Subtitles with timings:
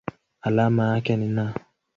[0.41, 1.53] Alama yake ni Na.